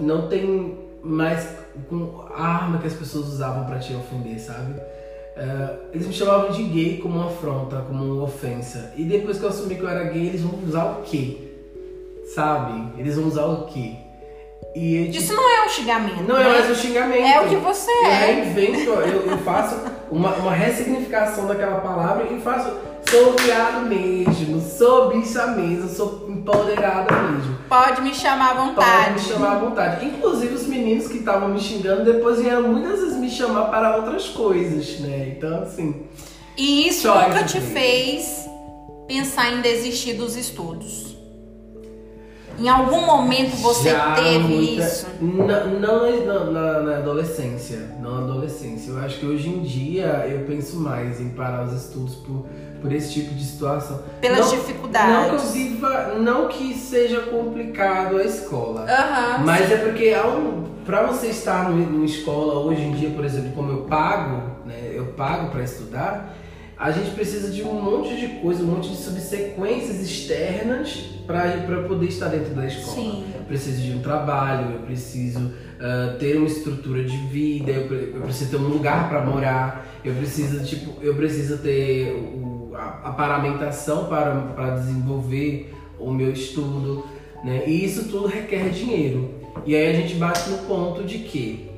[0.00, 1.56] não tem mais
[1.88, 4.72] com a arma que as pessoas usavam para te ofender, sabe?
[4.72, 8.92] Uh, eles me chamavam de gay como uma afronta, como uma ofensa.
[8.96, 11.38] E depois que eu assumi que eu era gay, eles vão usar o quê?
[12.34, 13.00] Sabe?
[13.00, 13.96] Eles vão usar o quê?
[14.74, 16.22] Isso não é um xingamento.
[16.22, 16.48] Não é né?
[16.48, 17.26] é mais um xingamento.
[17.26, 18.26] É o que você eu é.
[18.26, 19.76] Reinvento, eu, eu faço
[20.10, 22.72] uma, uma ressignificação daquela palavra e faço.
[23.10, 27.58] Sou viado mesmo, sou bicha mesmo, sou empoderada mesmo.
[27.68, 29.04] Pode me chamar à vontade.
[29.04, 30.06] Pode me chamar à vontade.
[30.06, 34.28] Inclusive os meninos que estavam me xingando depois vieram muitas vezes me chamar para outras
[34.28, 35.34] coisas, né?
[35.36, 36.06] Então, assim.
[36.56, 38.48] E isso nunca te fez
[39.06, 41.11] pensar em desistir dos estudos?
[42.58, 44.82] Em algum momento você Já teve muita...
[44.82, 45.06] isso?
[45.20, 47.90] Não, não na, na, adolescência.
[48.00, 48.90] Não na adolescência.
[48.90, 52.46] Eu acho que hoje em dia eu penso mais em parar os estudos por,
[52.80, 54.02] por esse tipo de situação.
[54.20, 55.32] Pelas não, dificuldades.
[55.32, 58.82] Não que, viva, não que seja complicado a escola.
[58.82, 59.74] Uhum, mas sim.
[59.74, 60.14] é porque
[60.84, 65.06] para você estar numa escola hoje em dia, por exemplo, como eu pago, né, eu
[65.16, 66.36] pago para estudar
[66.82, 72.06] a gente precisa de um monte de coisa, um monte de subsequências externas para poder
[72.06, 72.96] estar dentro da escola.
[72.96, 73.24] Sim.
[73.38, 78.22] Eu preciso de um trabalho, eu preciso uh, ter uma estrutura de vida, eu, eu
[78.22, 83.12] preciso ter um lugar para morar, eu preciso tipo, eu preciso ter o, a, a
[83.12, 87.06] paramentação para, para desenvolver o meu estudo,
[87.44, 87.62] né?
[87.64, 89.30] E isso tudo requer dinheiro.
[89.64, 91.70] E aí a gente bate no ponto de que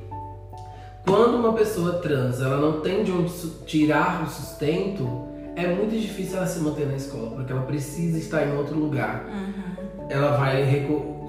[1.05, 3.31] quando uma pessoa trans ela não tem de onde
[3.65, 8.45] tirar o sustento, é muito difícil ela se manter na escola, porque ela precisa estar
[8.45, 9.25] em outro lugar.
[9.27, 10.07] Uhum.
[10.09, 10.63] Ela vai.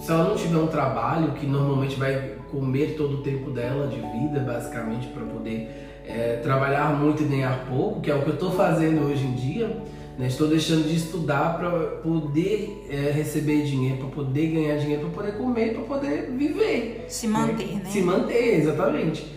[0.00, 3.96] Se ela não tiver um trabalho, que normalmente vai comer todo o tempo dela de
[3.96, 8.34] vida, basicamente, para poder é, trabalhar muito e ganhar pouco, que é o que eu
[8.34, 9.76] estou fazendo hoje em dia.
[10.18, 10.28] Né?
[10.28, 11.70] Estou deixando de estudar para
[12.02, 17.04] poder é, receber dinheiro, para poder ganhar dinheiro, para poder comer, para poder viver.
[17.08, 17.84] Se manter, né?
[17.86, 19.36] Se manter, exatamente.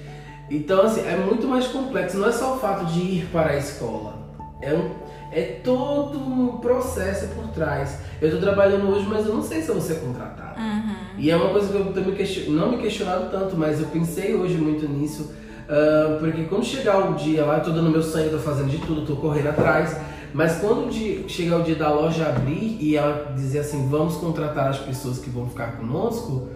[0.50, 2.18] Então, assim, é muito mais complexo.
[2.18, 4.18] Não é só o fato de ir para a escola.
[4.62, 4.90] É, um,
[5.32, 8.00] é todo um processo por trás.
[8.22, 10.60] Eu estou trabalhando hoje, mas eu não sei se eu vou ser contratado.
[10.60, 10.96] Uhum.
[11.18, 12.52] E é uma coisa que eu também question...
[12.52, 15.32] não me questionado tanto, mas eu pensei hoje muito nisso.
[15.70, 18.80] Uh, porque quando chegar o dia lá, eu tô dando meu sangue, estou fazendo de
[18.80, 19.96] tudo, estou correndo atrás.
[20.34, 20.92] Mas quando
[21.28, 25.30] chegar o dia da loja abrir e ela dizer assim, vamos contratar as pessoas que
[25.30, 26.50] vão ficar conosco,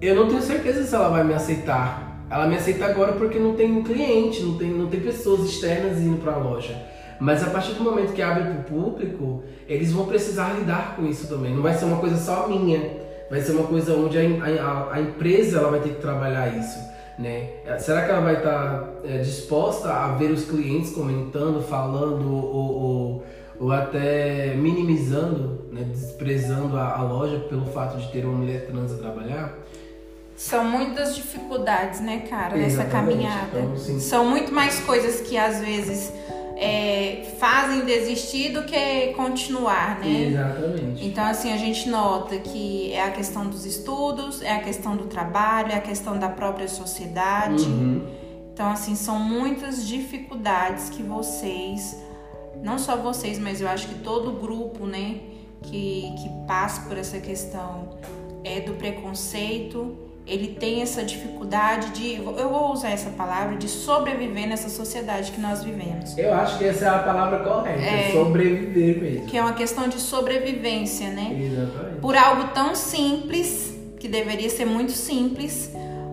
[0.00, 3.54] eu não tenho certeza se ela vai me aceitar ela me aceita agora porque não
[3.54, 6.74] tem cliente, não tem, não tem pessoas externas indo para a loja.
[7.20, 11.06] Mas a partir do momento que abre para o público, eles vão precisar lidar com
[11.06, 11.54] isso também.
[11.54, 12.80] Não vai ser uma coisa só minha,
[13.30, 14.22] vai ser uma coisa onde a,
[14.62, 16.80] a, a empresa ela vai ter que trabalhar isso.
[17.18, 17.50] Né?
[17.78, 22.82] Será que ela vai estar tá, é, disposta a ver os clientes comentando, falando ou,
[22.82, 23.24] ou,
[23.60, 28.92] ou até minimizando, né, desprezando a, a, loja pelo fato de ter uma mulher trans
[28.92, 29.58] a trabalhar?
[30.42, 33.60] São muitas dificuldades, né, cara, nessa caminhada.
[33.60, 36.12] Então, São muito mais coisas que às vezes
[36.56, 40.30] é, fazem desistir do que continuar, né?
[40.30, 41.06] Exatamente.
[41.06, 45.04] Então, assim, a gente nota que é a questão dos estudos, é a questão do
[45.04, 47.62] trabalho, é a questão da própria sociedade.
[47.62, 48.04] Uhum.
[48.52, 51.96] Então, assim, são muitas dificuldades que vocês,
[52.60, 55.20] não só vocês, mas eu acho que todo grupo, né,
[55.62, 57.90] que, que passa por essa questão
[58.42, 64.48] é do preconceito ele tem essa dificuldade de, eu vou usar essa palavra, de sobreviver
[64.48, 66.16] nessa sociedade que nós vivemos.
[66.16, 69.26] Eu acho que essa é a palavra correta, é, sobreviver mesmo.
[69.26, 71.36] Que é uma questão de sobrevivência, né?
[71.40, 72.00] Exatamente.
[72.00, 75.70] Por algo tão simples, que deveria ser muito simples,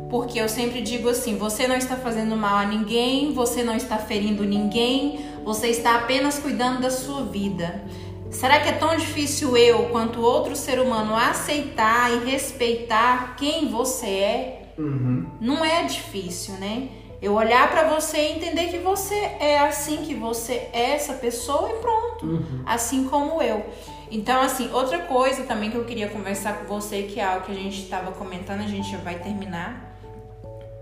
[0.10, 3.98] porque eu sempre digo assim: você não está fazendo mal a ninguém, você não está
[3.98, 7.84] ferindo ninguém, você está apenas cuidando da sua vida.
[8.32, 14.08] Será que é tão difícil eu, quanto outro ser humano, aceitar e respeitar quem você
[14.08, 14.62] é?
[14.78, 15.26] Uhum.
[15.42, 16.90] Não é difícil, né?
[17.22, 21.70] Eu olhar para você e entender que você é assim, que você é essa pessoa
[21.70, 22.26] e pronto.
[22.26, 22.64] Uhum.
[22.66, 23.66] Assim como eu.
[24.12, 27.52] Então, assim, outra coisa também que eu queria conversar com você, que é algo que
[27.52, 29.98] a gente estava comentando, a gente já vai terminar,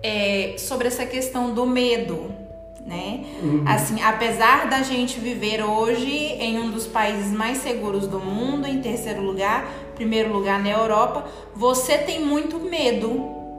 [0.04, 2.47] é sobre essa questão do medo
[2.88, 3.26] né?
[3.44, 3.64] Uhum.
[3.68, 8.82] Assim, apesar da gente viver hoje em um dos países mais seguros do mundo, em
[8.82, 13.10] terceiro lugar, primeiro lugar na Europa, você tem muito medo,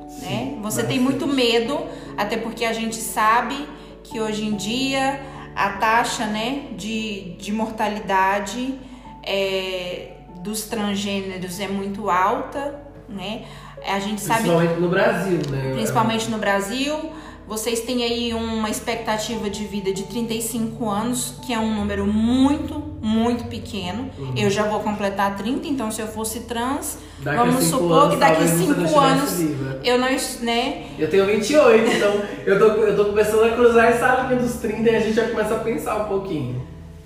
[0.09, 0.59] Sim, né?
[0.63, 1.79] Você tem muito medo,
[2.17, 3.69] até porque a gente sabe
[4.03, 5.21] que hoje em dia
[5.55, 8.79] a taxa, né, de, de mortalidade
[9.23, 13.43] é, dos transgêneros é muito alta, né?
[13.87, 15.73] A gente sabe principalmente no Brasil, né?
[15.75, 17.13] Principalmente no Brasil.
[17.49, 22.75] Vocês têm aí uma expectativa de vida de 35 anos, que é um número muito,
[23.01, 24.11] muito pequeno.
[24.19, 24.35] Uhum.
[24.37, 28.21] Eu já vou completar 30, então se eu fosse trans, daqui vamos supor anos, que
[28.21, 29.41] daqui a 5 anos
[29.83, 30.09] eu não,
[30.43, 30.89] né?
[30.99, 34.83] Eu tenho 28, então eu tô, eu tô começando a cruzar essa linha dos 30
[34.83, 36.63] e a gente já começa a pensar um pouquinho.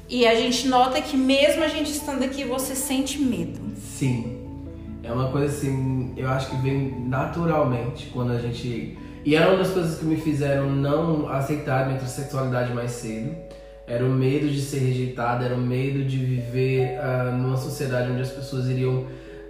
[0.09, 3.61] E a gente nota que mesmo a gente estando aqui, você sente medo.
[3.77, 4.39] Sim.
[5.05, 9.59] É uma coisa assim, eu acho que vem naturalmente quando a gente e era uma
[9.59, 13.35] das coisas que me fizeram não aceitar minha sexualidade mais cedo.
[13.87, 18.23] Era o medo de ser rejeitada, era o medo de viver uh, numa sociedade onde
[18.23, 19.07] as pessoas iriam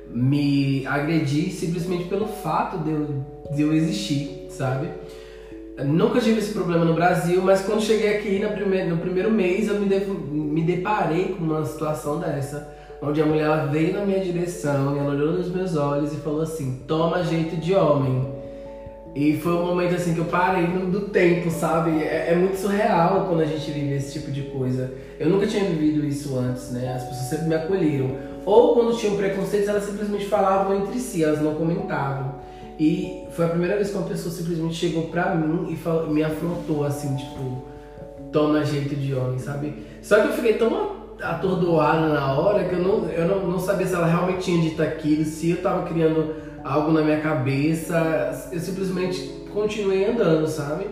[0.09, 4.89] me agredir simplesmente pelo fato de eu, de eu existir, sabe?
[5.85, 9.69] Nunca tive esse problema no Brasil, mas quando cheguei aqui no primeiro, no primeiro mês
[9.69, 14.21] eu me, devo, me deparei com uma situação dessa, onde a mulher veio na minha
[14.21, 18.32] direção ela olhou nos meus olhos e falou assim: toma jeito de homem.
[19.15, 22.03] E foi um momento assim que eu parei do tempo, sabe?
[22.03, 24.93] É, é, muito surreal quando a gente vive esse tipo de coisa.
[25.21, 26.95] Eu nunca tinha vivido isso antes, né?
[26.95, 28.17] As pessoas sempre me acolheram.
[28.47, 32.37] Ou quando tinham preconceitos, elas simplesmente falavam entre si, elas não comentavam.
[32.81, 36.25] E foi a primeira vez que uma pessoa simplesmente chegou pra mim e falou, me
[36.25, 37.65] afrontou assim, tipo,
[38.33, 39.75] toma jeito de homem, sabe?
[40.01, 43.87] Só que eu fiquei tão atordoada na hora que eu não, eu não, não sabia
[43.87, 48.49] se ela realmente tinha dito aquilo, se eu tava criando algo na minha cabeça.
[48.53, 50.87] Eu simplesmente continuei andando, sabe?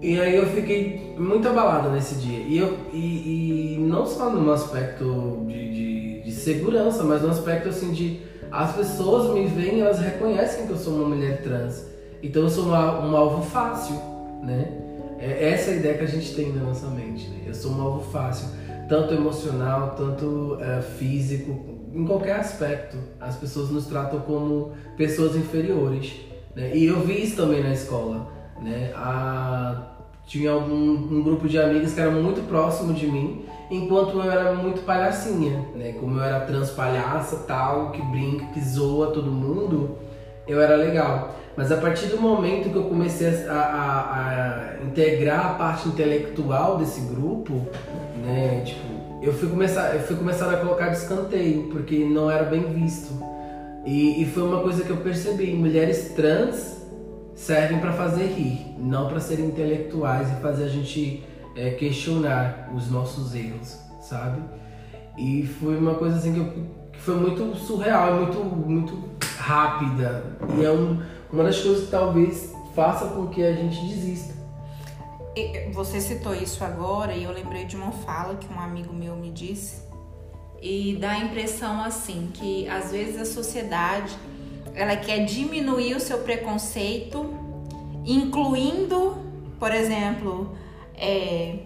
[0.00, 2.38] E aí eu fiquei muito abalada nesse dia.
[2.40, 7.68] E, eu, e, e não só no aspecto de, de, de, segurança, mas no aspecto
[7.68, 11.86] assim de as pessoas me veem, elas reconhecem que eu sou uma mulher trans.
[12.22, 13.96] Então eu sou uma, um alvo fácil,
[14.42, 14.82] né?
[15.18, 17.44] É essa é a ideia que a gente tem na nossa mente, né?
[17.46, 18.48] Eu sou um alvo fácil,
[18.88, 22.98] tanto emocional, tanto uh, físico, em qualquer aspecto.
[23.18, 26.12] As pessoas nos tratam como pessoas inferiores,
[26.54, 26.76] né?
[26.76, 28.30] E eu vi isso também na escola,
[28.62, 28.92] né?
[28.94, 29.94] A,
[30.26, 34.52] tinha algum, um grupo de amigas que era muito próximo de mim enquanto eu era
[34.52, 35.92] muito palhacinha, né?
[35.98, 39.96] Como eu era trans palhaça, tal, que brinca, que zoa todo mundo,
[40.46, 41.34] eu era legal.
[41.56, 46.76] Mas a partir do momento que eu comecei a, a, a integrar a parte intelectual
[46.76, 47.66] desse grupo,
[48.22, 48.62] né?
[48.64, 48.85] Tipo,
[49.22, 53.12] eu fui começar, eu fui começar a colocar de escanteio, porque não era bem visto.
[53.84, 56.84] E, e foi uma coisa que eu percebi, mulheres trans
[57.34, 61.22] servem para fazer rir, não para serem intelectuais e fazer a gente
[61.54, 64.42] é, questionar os nossos erros, sabe?
[65.16, 69.04] E foi uma coisa assim que, eu, que foi muito surreal, muito, muito
[69.38, 70.24] rápida.
[70.58, 71.00] E é um,
[71.32, 74.34] uma das coisas que talvez faça com que a gente desista.
[75.72, 79.30] Você citou isso agora e eu lembrei de uma fala que um amigo meu me
[79.30, 79.84] disse
[80.62, 84.16] e dá a impressão assim que às vezes a sociedade
[84.74, 87.34] ela quer diminuir o seu preconceito,
[88.04, 89.16] incluindo,
[89.58, 90.54] por exemplo,
[90.94, 91.56] é,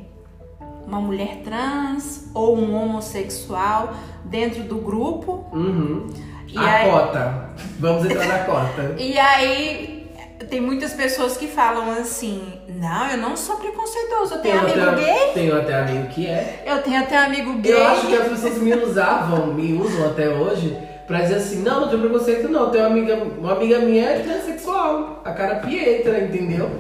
[0.87, 5.45] uma mulher trans ou um homossexual dentro do grupo.
[5.53, 6.09] Uhum.
[6.57, 6.91] a aí...
[6.91, 7.51] cota.
[7.79, 8.95] Vamos entrar na cota.
[8.99, 10.00] e aí
[10.49, 14.91] tem muitas pessoas que falam assim: não, eu não sou preconceituoso, eu tenho, tenho amigo
[14.91, 15.33] até, gay.
[15.35, 16.63] Tenho até amigo que é.
[16.67, 17.73] Eu tenho até amigo gay.
[17.73, 20.77] Eu acho que as pessoas me usavam, me usam até hoje,
[21.07, 22.71] pra dizer assim: não, não tenho preconceito, não.
[22.71, 26.71] Tenho uma amiga, uma amiga minha é transexual, a cara Pietra, entendeu?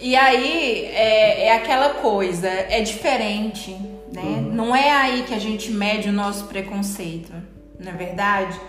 [0.00, 3.70] E aí é, é aquela coisa, é diferente,
[4.12, 4.22] né?
[4.22, 4.50] Uhum.
[4.52, 7.32] Não é aí que a gente mede o nosso preconceito,
[7.78, 8.60] na é verdade.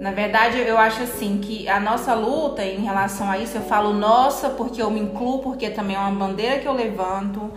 [0.00, 3.92] Na verdade, eu acho assim que a nossa luta em relação a isso, eu falo
[3.92, 7.50] nossa porque eu me incluo, porque também é uma bandeira que eu levanto.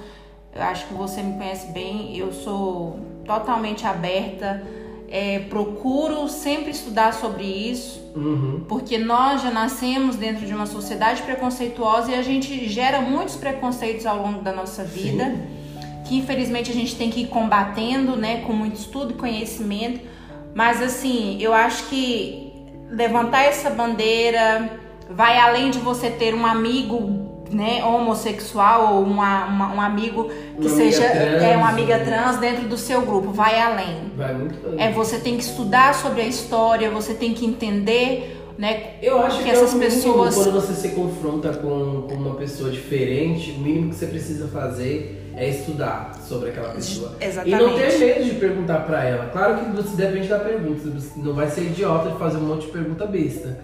[0.56, 4.64] Eu acho que você me conhece bem, eu sou totalmente aberta
[5.10, 8.66] é, procuro sempre estudar sobre isso, uhum.
[8.68, 14.06] porque nós já nascemos dentro de uma sociedade preconceituosa e a gente gera muitos preconceitos
[14.06, 16.04] ao longo da nossa vida, Sim.
[16.06, 20.17] que infelizmente a gente tem que ir combatendo, né, com muito estudo e conhecimento.
[20.58, 22.52] Mas assim, eu acho que
[22.90, 29.76] levantar essa bandeira vai além de você ter um amigo né, homossexual ou uma, uma,
[29.76, 33.62] um amigo que uma seja trans, é uma amiga trans dentro do seu grupo, vai
[33.62, 34.12] além.
[34.18, 34.84] Vai muito além.
[34.84, 38.96] É você tem que estudar sobre a história, você tem que entender né?
[39.04, 42.72] Eu acho que, que essas é pessoas quando você se confronta com, com uma pessoa
[42.72, 47.16] diferente, o mínimo que você precisa fazer é estudar sobre aquela pessoa.
[47.22, 47.62] Exatamente.
[47.62, 49.28] E não ter medo de perguntar para ela.
[49.28, 52.66] Claro que você depende da pergunta, você não vai ser idiota de fazer um monte
[52.66, 53.60] de pergunta besta.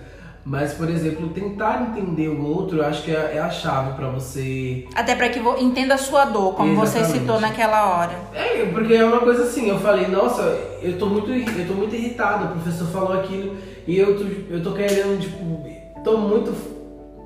[0.46, 4.10] Mas, por exemplo, tentar entender o outro, eu acho que é, é a chave para
[4.10, 4.86] você.
[4.94, 7.12] Até para que entenda a sua dor, como Exatamente.
[7.12, 8.14] você citou naquela hora.
[8.34, 10.42] É, porque é uma coisa assim, eu falei, nossa,
[10.82, 13.56] eu tô muito, eu tô muito irritado, o professor falou aquilo
[13.88, 15.64] e eu tô, eu tô querendo, tipo,
[16.04, 16.54] tô muito,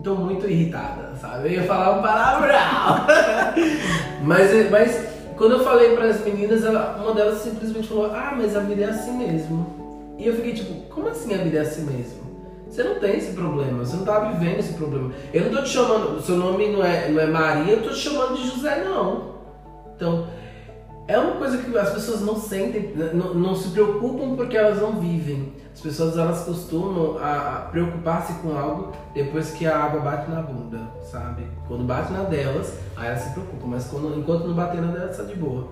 [0.04, 1.48] tô muito irritada, sabe?
[1.48, 3.08] Eu ia falar um palavrão.
[4.24, 8.56] mas, mas quando eu falei para as meninas, ela, uma delas simplesmente falou, ah, mas
[8.56, 10.16] a vida é assim mesmo.
[10.18, 12.28] E eu fiquei tipo, como assim a vida é assim mesmo?
[12.70, 15.12] Você não tem esse problema, você não tá vivendo esse problema.
[15.34, 18.00] Eu não tô te chamando, seu nome não é, não é Maria, eu tô te
[18.00, 19.36] chamando de José, não.
[19.96, 20.28] Então,
[21.08, 25.00] é uma coisa que as pessoas não sentem, não, não se preocupam porque elas não
[25.00, 25.54] vivem.
[25.74, 30.42] As pessoas elas costumam a, a preocupar-se com algo depois que a água bate na
[30.42, 30.80] bunda,
[31.10, 31.44] sabe?
[31.68, 35.16] Quando bate na delas, aí elas se preocupam, mas quando, enquanto não bater na delas,
[35.16, 35.70] tá de boa.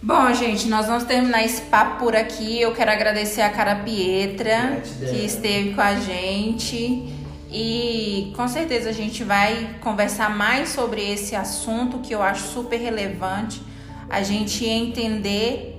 [0.00, 2.60] Bom, gente, nós vamos terminar esse papo por aqui.
[2.60, 7.12] Eu quero agradecer a Cara Pietra, que esteve com a gente.
[7.50, 12.78] E com certeza a gente vai conversar mais sobre esse assunto que eu acho super
[12.78, 13.67] relevante.
[14.08, 15.78] A gente entender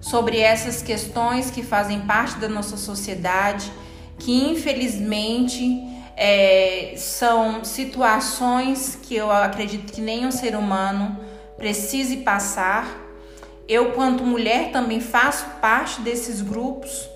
[0.00, 3.70] sobre essas questões que fazem parte da nossa sociedade,
[4.18, 5.82] que infelizmente
[6.16, 11.18] é, são situações que eu acredito que nenhum ser humano
[11.56, 13.08] precise passar.
[13.68, 17.08] Eu, quanto mulher, também faço parte desses grupos,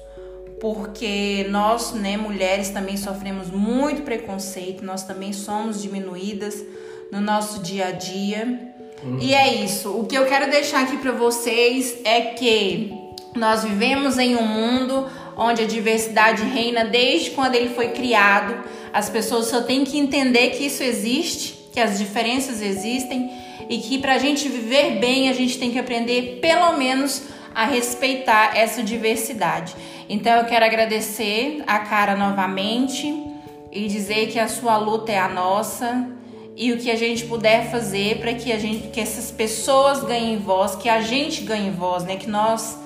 [0.61, 6.63] porque nós, né, mulheres, também sofremos muito preconceito, nós também somos diminuídas
[7.11, 8.74] no nosso dia a dia.
[9.05, 9.19] Uhum.
[9.21, 9.91] E é isso.
[9.91, 12.93] O que eu quero deixar aqui para vocês é que
[13.37, 18.65] nós vivemos em um mundo onde a diversidade reina desde quando ele foi criado.
[18.93, 23.31] As pessoas só têm que entender que isso existe, que as diferenças existem
[23.69, 27.23] e que para a gente viver bem a gente tem que aprender pelo menos
[27.55, 29.75] a respeitar essa diversidade.
[30.09, 33.13] Então eu quero agradecer a cara novamente
[33.73, 36.09] e dizer que a sua luta é a nossa
[36.57, 40.39] e o que a gente puder fazer para que a gente, que essas pessoas ganhem
[40.39, 42.17] voz, que a gente ganhe voz, né?
[42.17, 42.79] Que nós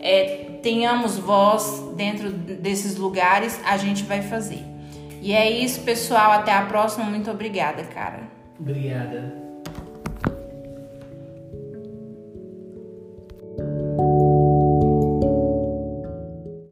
[0.00, 4.62] é, tenhamos voz dentro desses lugares, a gente vai fazer.
[5.22, 6.32] E é isso, pessoal.
[6.32, 7.06] Até a próxima.
[7.06, 8.24] Muito obrigada, cara.
[8.60, 9.43] Obrigada.